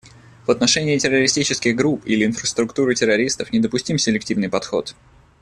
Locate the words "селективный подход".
3.99-4.95